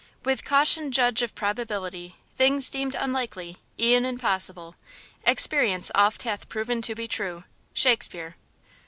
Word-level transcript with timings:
With 0.25 0.43
caution 0.43 0.91
judge 0.91 1.21
of 1.21 1.35
probability, 1.35 2.15
Things 2.35 2.71
deemed 2.71 2.95
unlikely, 2.95 3.57
e'en 3.79 4.03
impossible, 4.03 4.73
Experience 5.25 5.91
oft 5.93 6.23
hath 6.23 6.49
proven 6.49 6.81
to 6.81 6.95
be 6.95 7.07
true. 7.07 7.43
–SHAKESPEARE. 7.75 8.35